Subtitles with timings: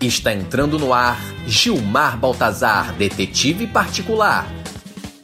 [0.00, 4.46] Está entrando no ar Gilmar Baltazar, detetive particular.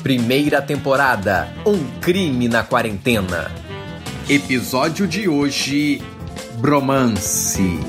[0.02, 3.50] Primeira temporada: Um crime na quarentena.
[4.28, 6.02] Episódio de hoje:
[6.58, 7.80] Bromance.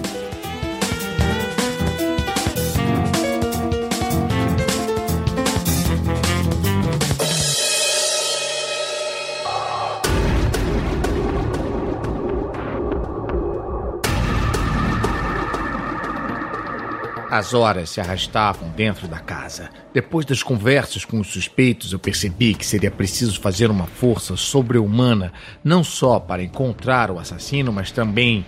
[17.37, 19.69] As horas se arrastavam dentro da casa.
[19.93, 25.31] Depois das conversas com os suspeitos, eu percebi que seria preciso fazer uma força sobre-humana,
[25.63, 28.43] não só para encontrar o assassino, mas também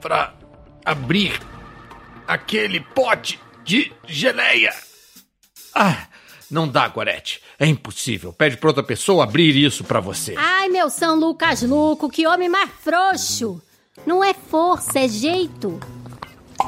[0.00, 0.32] para
[0.82, 1.38] abrir
[2.26, 4.72] aquele pote de geleia.
[5.74, 6.06] Ah,
[6.50, 7.42] não dá, Gorete.
[7.58, 8.32] É impossível.
[8.32, 10.34] Pede para outra pessoa abrir isso para você.
[10.38, 13.60] Ai, meu São Lucas Luco, que homem mais frouxo.
[14.06, 15.78] Não é força, é jeito.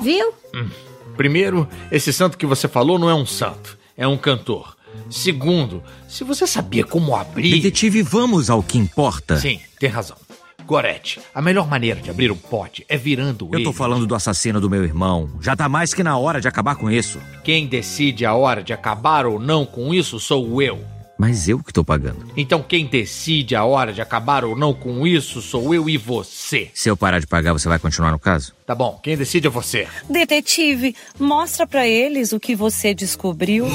[0.02, 0.34] Viu?
[0.54, 0.68] Hum.
[1.16, 4.76] Primeiro, esse santo que você falou não é um santo, é um cantor.
[5.10, 7.50] Segundo, se você sabia como abrir.
[7.50, 9.36] Detetive, vamos ao que importa.
[9.36, 10.16] Sim, tem razão.
[10.64, 13.64] Gorete, a melhor maneira de abrir um pote é virando Eu ele.
[13.64, 15.30] tô falando do assassino do meu irmão.
[15.40, 17.20] Já tá mais que na hora de acabar com isso.
[17.44, 20.80] Quem decide a hora de acabar ou não com isso sou eu.
[21.18, 22.26] Mas eu que tô pagando.
[22.36, 26.70] Então quem decide a hora de acabar ou não com isso sou eu e você.
[26.74, 28.52] Se eu parar de pagar, você vai continuar no caso?
[28.66, 29.88] Tá bom, quem decide é você.
[30.10, 33.66] Detetive, mostra pra eles o que você descobriu.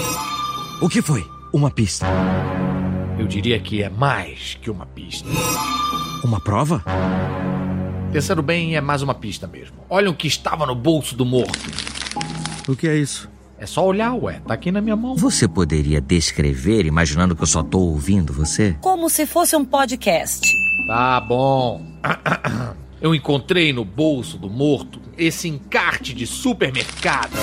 [0.81, 1.25] O que foi?
[1.52, 2.06] Uma pista.
[3.17, 5.28] Eu diria que é mais que uma pista.
[6.23, 6.83] Uma prova?
[8.11, 9.78] Pensando bem, é mais uma pista mesmo.
[9.89, 11.59] Olha o que estava no bolso do morto.
[12.67, 13.31] O que é isso?
[13.62, 14.42] É só olhar, ué.
[14.48, 15.16] Tá aqui na minha mão.
[15.16, 18.76] Você poderia descrever, imaginando que eu só tô ouvindo você?
[18.81, 20.42] Como se fosse um podcast.
[20.88, 21.86] Tá bom.
[23.00, 27.34] Eu encontrei no bolso do morto esse encarte de supermercado.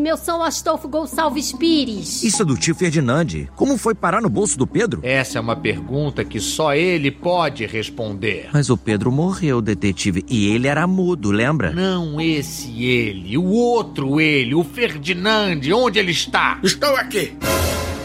[0.00, 2.22] Meu São Astolfo Gonçalves Pires.
[2.22, 3.46] Isso é do tio Ferdinand.
[3.54, 5.00] Como foi parar no bolso do Pedro?
[5.02, 8.48] Essa é uma pergunta que só ele pode responder.
[8.50, 11.70] Mas o Pedro morreu, detetive, e ele era mudo, lembra?
[11.72, 16.58] Não esse ele, o outro ele, o Ferdinand, onde ele está?
[16.62, 17.36] Estou aqui.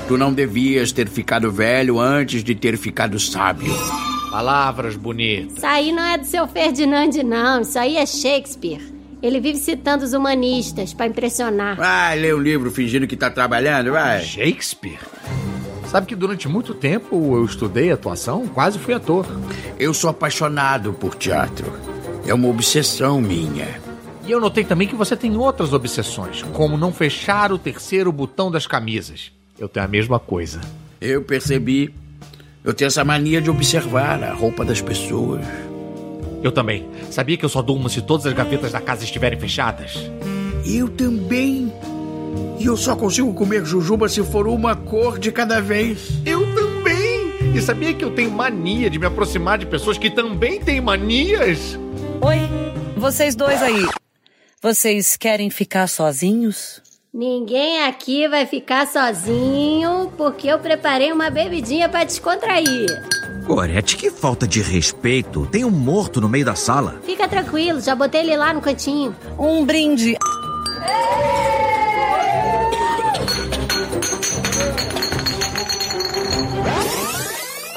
[0.08, 3.74] Tu não devias ter ficado velho antes de ter ficado sábio.
[4.30, 5.56] Palavras bonitas.
[5.56, 7.62] Isso aí não é do seu Ferdinand, não.
[7.62, 8.95] Isso aí é Shakespeare.
[9.26, 11.78] Ele vive citando os humanistas pra impressionar.
[11.78, 14.22] Vai ler um livro fingindo que tá trabalhando, vai.
[14.22, 15.00] Shakespeare?
[15.88, 19.26] Sabe que durante muito tempo eu estudei atuação, quase fui ator.
[19.80, 21.74] Eu sou apaixonado por teatro.
[22.28, 23.82] É uma obsessão minha.
[24.28, 28.52] E eu notei também que você tem outras obsessões, como não fechar o terceiro botão
[28.52, 29.32] das camisas.
[29.58, 30.62] Eu tenho a mesma coisa.
[31.02, 31.92] Eu percebi.
[32.64, 35.44] Eu tenho essa mania de observar a roupa das pessoas.
[36.46, 36.88] Eu também.
[37.10, 39.96] Sabia que eu só durmo se todas as gavetas da casa estiverem fechadas?
[40.64, 41.74] Eu também.
[42.60, 46.22] E eu só consigo comer jujuba se for uma cor de cada vez.
[46.24, 47.56] Eu também!
[47.56, 51.80] E sabia que eu tenho mania de me aproximar de pessoas que também têm manias?
[52.22, 52.38] Oi,
[52.96, 53.84] vocês dois aí.
[54.62, 56.80] Vocês querem ficar sozinhos?
[57.12, 62.86] Ninguém aqui vai ficar sozinho porque eu preparei uma bebidinha pra descontrair.
[63.46, 65.46] Gorete, que falta de respeito.
[65.46, 67.00] Tem um morto no meio da sala.
[67.04, 69.16] Fica tranquilo, já botei ele lá no cantinho.
[69.38, 70.18] Um brinde.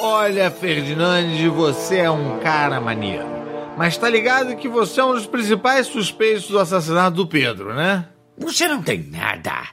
[0.01, 3.27] Olha, Ferdinand, você é um cara maneiro.
[3.77, 8.07] Mas tá ligado que você é um dos principais suspeitos do assassinato do Pedro, né?
[8.39, 9.69] Você não tem nada,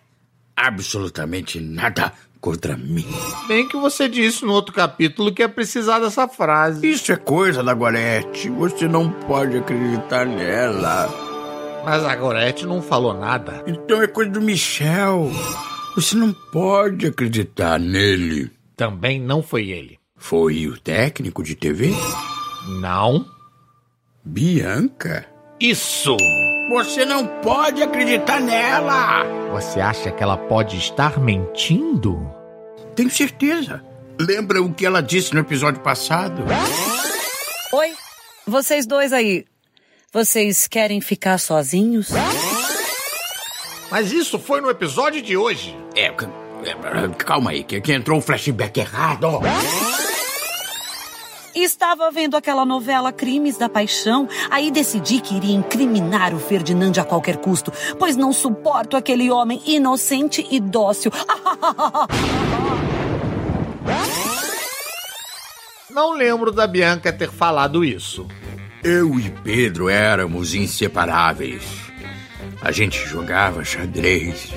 [0.55, 2.11] absolutamente nada
[2.45, 3.07] contra mim.
[3.47, 6.87] Bem que você disse no outro capítulo que ia precisar dessa frase.
[6.87, 8.51] Isso é coisa da Gorete.
[8.51, 11.09] Você não pode acreditar nela.
[11.83, 13.63] Mas a Gorete não falou nada.
[13.65, 15.31] Então é coisa do Michel.
[15.95, 18.51] Você não pode acreditar nele.
[18.77, 19.97] Também não foi ele.
[20.15, 21.91] Foi o técnico de TV?
[22.79, 23.25] Não.
[24.23, 25.25] Bianca?
[25.59, 26.15] Isso!
[26.69, 29.23] Você não pode acreditar nela!
[29.51, 32.34] Você acha que ela pode estar mentindo?
[32.95, 33.83] Tenho certeza.
[34.19, 36.43] Lembra o que ela disse no episódio passado?
[37.73, 37.93] Oi,
[38.47, 39.45] vocês dois aí.
[40.13, 42.09] Vocês querem ficar sozinhos?
[43.91, 45.77] Mas isso foi no episódio de hoje.
[45.93, 46.13] É, é,
[47.17, 49.27] calma aí, que, que entrou um flashback errado.
[51.53, 57.03] Estava vendo aquela novela Crimes da Paixão, aí decidi que iria incriminar o Ferdinand a
[57.03, 61.11] qualquer custo, pois não suporto aquele homem inocente e dócil.
[65.95, 68.27] Não lembro da Bianca ter falado isso.
[68.83, 71.63] Eu e Pedro éramos inseparáveis.
[72.61, 74.51] A gente jogava xadrez,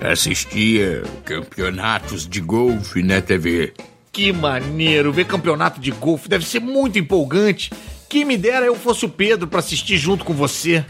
[0.00, 3.72] assistia campeonatos de golfe na TV.
[4.10, 5.12] Que maneiro!
[5.12, 7.70] Ver campeonato de golfe deve ser muito empolgante.
[8.08, 10.84] Que me dera eu fosse o Pedro para assistir junto com você.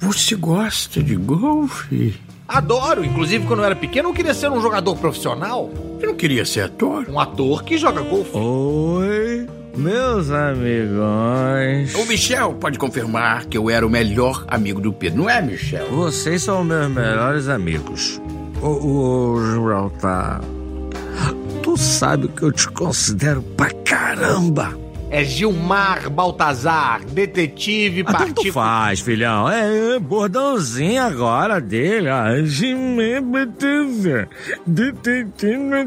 [0.00, 2.18] Você gosta de golfe?
[2.48, 3.04] Adoro.
[3.04, 5.70] Inclusive, quando eu era pequeno, eu queria ser um jogador profissional.
[6.00, 7.06] Eu não queria ser ator?
[7.08, 8.36] Um ator que joga golfe.
[8.36, 9.46] Oi,
[9.76, 11.94] meus amigões.
[11.94, 15.86] O Michel pode confirmar que eu era o melhor amigo do Pedro, não é, Michel?
[15.90, 18.20] Vocês são meus melhores amigos.
[18.60, 20.40] Ô, ô Gibraltar,
[21.62, 24.83] tu sabe que eu te considero pra caramba.
[25.16, 28.52] É Gilmar Baltazar, detetive Ah, tanto particular.
[28.86, 29.48] faz, filhão.
[29.48, 32.08] É, é bordãozinho agora dele.
[32.10, 32.44] ó.
[32.44, 34.28] Gilmar Baltazar,
[34.66, 35.84] detetive...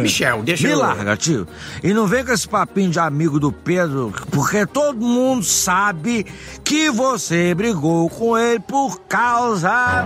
[0.00, 0.78] Michel, deixa Me eu...
[0.78, 1.48] larga, tio.
[1.82, 6.24] E não vem com esse papinho de amigo do Pedro, porque todo mundo sabe
[6.62, 10.04] que você brigou com ele por causa.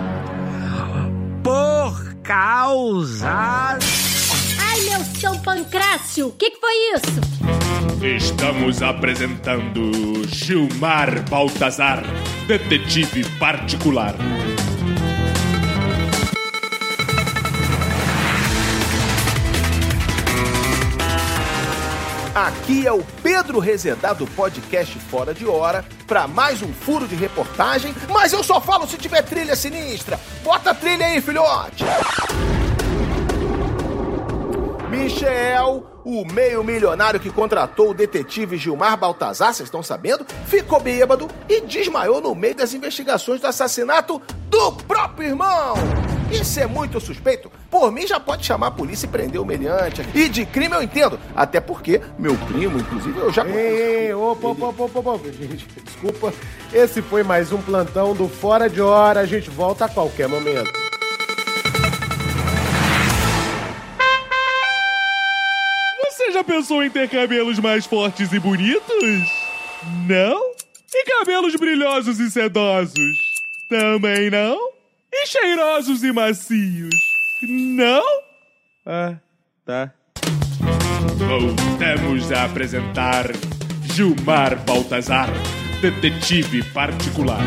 [1.43, 3.29] Por causa.
[3.29, 7.40] Ai, meu São Pancrácio, o que, que foi isso?
[8.03, 9.91] Estamos apresentando
[10.29, 12.03] Gilmar Baltazar,
[12.47, 14.15] detetive particular.
[22.35, 27.15] Aqui é o Pedro Rezedar do podcast Fora de Hora para mais um furo de
[27.15, 30.19] reportagem, mas eu só falo se tiver trilha sinistra.
[30.43, 31.85] Bota a trilha aí, filhote.
[34.91, 41.29] Michel, o meio milionário que contratou o detetive Gilmar Baltazar, vocês estão sabendo, ficou bêbado
[41.49, 45.75] e desmaiou no meio das investigações do assassinato do próprio irmão.
[46.33, 47.51] Isso é muito suspeito.
[47.71, 50.03] Por mim, já pode chamar a polícia e prender o meliante.
[50.15, 51.19] E de crime eu entendo.
[51.35, 53.45] Até porque meu primo, inclusive, eu já.
[53.47, 56.33] Ei, opa, opa, opa, opa, gente, desculpa.
[56.73, 59.21] Esse foi mais um plantão do Fora de Hora.
[59.21, 60.80] A gente volta a qualquer momento.
[66.61, 69.25] Pensou em ter cabelos mais fortes e bonitos?
[70.07, 70.53] Não?
[70.93, 73.17] E cabelos brilhosos e sedosos?
[73.71, 74.59] Também não?
[75.11, 76.95] E cheirosos e macios?
[77.49, 78.03] Não?
[78.85, 79.15] Ah,
[79.65, 79.91] tá.
[81.17, 83.25] Voltamos a apresentar
[83.95, 85.31] Gilmar Baltazar,
[85.81, 87.41] detetive particular.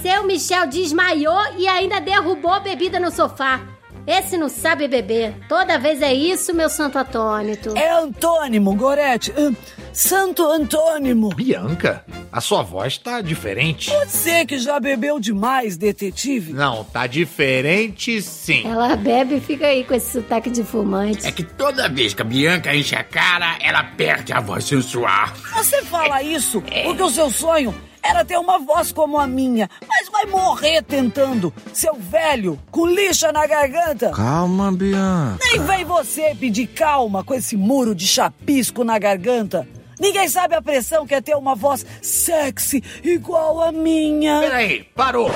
[0.00, 3.60] Seu Michel desmaiou e ainda derrubou a bebida no sofá.
[4.06, 5.34] Esse não sabe beber.
[5.48, 7.76] Toda vez é isso, meu santo atônito.
[7.76, 9.32] É antônimo, Gorete.
[9.36, 9.54] Hum,
[9.94, 11.28] Santo antônimo.
[11.28, 13.90] Bianca, a sua voz tá diferente.
[13.90, 16.52] Você que já bebeu demais, detetive.
[16.52, 18.66] Não, tá diferente sim.
[18.66, 21.24] Ela bebe e fica aí com esse sotaque de fumante.
[21.24, 25.28] É que toda vez que a Bianca enche a cara, ela perde a voz sensual.
[25.54, 27.72] Você fala isso porque o seu sonho
[28.04, 33.32] era ter uma voz como a minha, mas vai morrer tentando, seu velho, com lixa
[33.32, 34.10] na garganta.
[34.10, 35.38] Calma, Bianca.
[35.42, 39.66] Nem vem você pedir calma com esse muro de chapisco na garganta.
[39.98, 44.40] Ninguém sabe a pressão que é ter uma voz sexy igual a minha.
[44.40, 45.30] Peraí, parou.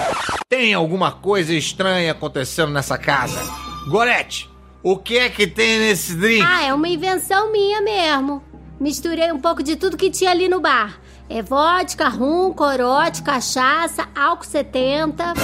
[0.49, 3.41] Tem alguma coisa estranha acontecendo nessa casa?
[3.89, 4.51] Gorete,
[4.83, 6.45] o que é que tem nesse drink?
[6.45, 8.43] Ah, é uma invenção minha mesmo.
[8.81, 11.01] Misturei um pouco de tudo que tinha ali no bar.
[11.31, 15.35] É vodka, rum, corote, cachaça, álcool 70.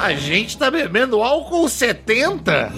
[0.00, 2.72] A gente tá bebendo álcool 70?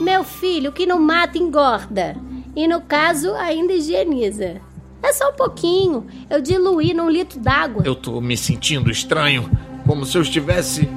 [0.00, 2.16] Meu filho, o que não mata engorda.
[2.56, 4.60] E no caso, ainda higieniza.
[5.00, 6.08] É só um pouquinho.
[6.28, 7.82] Eu diluí num litro d'água.
[7.84, 9.48] Eu tô me sentindo estranho,
[9.86, 10.88] como se eu estivesse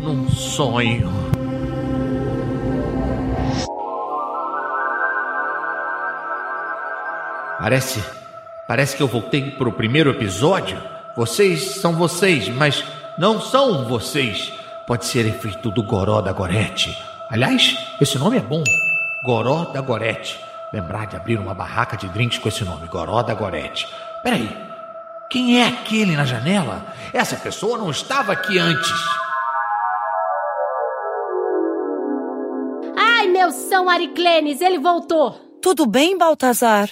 [0.00, 1.10] num sonho.
[7.58, 8.19] Parece.
[8.70, 10.80] Parece que eu voltei pro primeiro episódio.
[11.16, 12.84] Vocês são vocês, mas
[13.18, 14.52] não são vocês.
[14.86, 16.96] Pode ser efeito do Goró da Gorete.
[17.28, 18.62] Aliás, esse nome é bom.
[19.24, 20.38] Goró da Gorete.
[20.72, 23.88] Lembrar de abrir uma barraca de drinks com esse nome, Goró da Gorete.
[24.22, 24.56] Peraí,
[25.28, 26.94] quem é aquele na janela?
[27.12, 28.94] Essa pessoa não estava aqui antes.
[32.96, 35.32] Ai, meu São Ariclenes, ele voltou.
[35.60, 36.88] Tudo bem, Baltazar?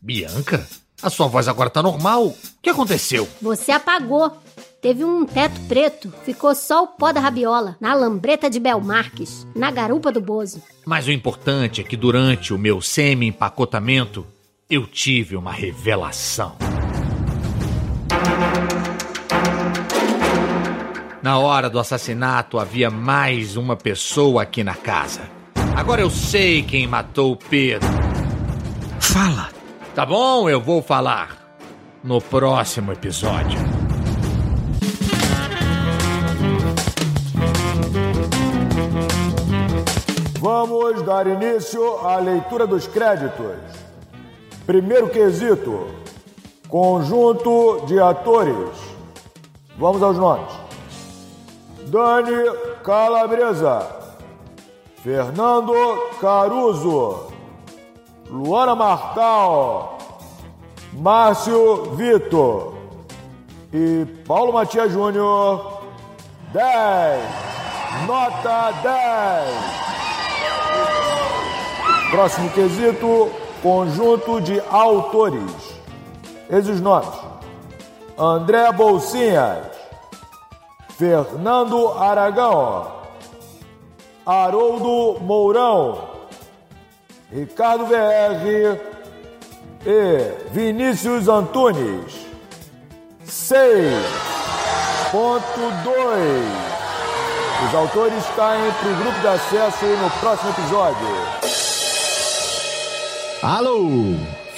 [0.00, 0.66] Bianca?
[1.02, 2.26] A sua voz agora tá normal.
[2.26, 3.28] O que aconteceu?
[3.40, 4.36] Você apagou.
[4.80, 9.70] Teve um teto preto, ficou só o pó da rabiola, na lambreta de Belmarques, na
[9.70, 10.62] garupa do Bozo.
[10.86, 14.26] Mas o importante é que durante o meu semi-empacotamento,
[14.70, 16.56] eu tive uma revelação.
[21.22, 25.20] Na hora do assassinato havia mais uma pessoa aqui na casa.
[25.76, 27.86] Agora eu sei quem matou o Pedro.
[28.98, 29.59] Fala.
[30.00, 30.48] Tá bom?
[30.48, 31.36] Eu vou falar
[32.02, 33.60] no próximo episódio.
[40.38, 43.58] Vamos dar início à leitura dos créditos.
[44.64, 45.88] Primeiro quesito:
[46.66, 48.70] conjunto de atores.
[49.76, 50.50] Vamos aos nomes:
[51.88, 53.86] Dani Calabresa,
[55.02, 55.74] Fernando
[56.18, 57.30] Caruso.
[58.30, 59.98] Luana Marcal,
[60.92, 62.74] Márcio Vitor
[63.72, 65.80] e Paulo Matias Júnior.
[66.52, 67.20] 10.
[68.06, 69.48] Nota 10.
[72.12, 73.30] Próximo quesito:
[73.62, 75.80] conjunto de autores.
[76.48, 77.10] Esses nomes:
[78.16, 79.66] André Bolsinhas,
[80.90, 82.92] Fernando Aragão,
[84.24, 86.19] Haroldo Mourão,
[87.32, 88.76] Ricardo VR
[89.86, 92.26] e Vinícius Antunes.
[93.24, 94.00] 6.2.
[97.68, 101.06] Os autores caem para o grupo de acesso no próximo episódio.
[103.42, 103.88] Alô!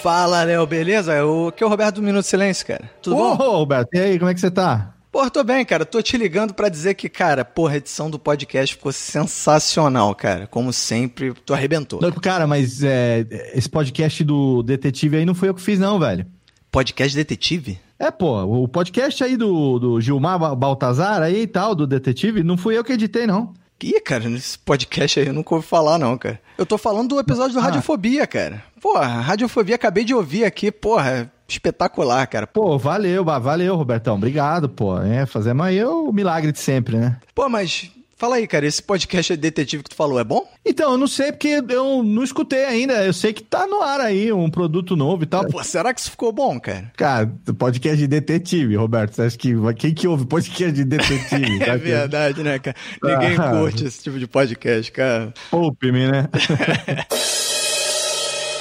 [0.02, 1.24] Fala, Léo, beleza?
[1.26, 2.90] O que é o Roberto do Minuto Silêncio, cara.
[3.02, 3.58] Tudo Ô, bom?
[3.58, 4.94] Roberto, e aí, como é que você tá?
[5.12, 5.84] Porra, tô bem, cara.
[5.84, 10.46] Tô te ligando pra dizer que, cara, porra, a edição do podcast ficou sensacional, cara.
[10.46, 12.00] Como sempre, tu arrebentou.
[12.00, 15.98] Não, Cara, mas é, esse podcast do detetive aí não foi eu que fiz, não,
[15.98, 16.24] velho.
[16.70, 17.78] Podcast detetive?
[17.98, 22.42] É, pô, o podcast aí do, do Gilmar Ba- Baltazar aí e tal, do detetive,
[22.42, 23.52] não fui eu que editei, não.
[23.82, 26.40] Ih, cara, nesse podcast aí eu nunca ouvi falar, não, cara.
[26.56, 27.64] Eu tô falando do episódio do Ah.
[27.64, 28.64] Radiofobia, cara.
[28.80, 32.46] Porra, Radiofobia, acabei de ouvir aqui, porra, espetacular, cara.
[32.46, 34.14] Pô, valeu, valeu, Robertão.
[34.16, 34.98] Obrigado, pô.
[35.00, 37.16] É, fazemos aí o milagre de sempre, né?
[37.34, 40.46] Pô, mas fala aí, cara, esse podcast detetive que tu falou é bom?
[40.64, 43.04] Então, eu não sei porque eu não escutei ainda.
[43.04, 45.44] Eu sei que tá no ar aí um produto novo e tal.
[45.48, 46.92] Pô, será que isso ficou bom, cara?
[46.96, 49.14] Cara, podcast de detetive, Roberto.
[49.14, 51.58] Você acha que quem que ouve podcast de detetive?
[51.66, 52.76] É verdade, né, cara?
[53.02, 53.50] Ninguém Ah.
[53.50, 55.34] curte esse tipo de podcast, cara.
[55.50, 56.28] Poupe-me, né?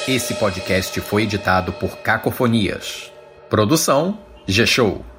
[0.07, 3.11] Esse podcast foi editado por Cacofonias.
[3.47, 4.17] Produção
[4.47, 5.10] G-Show.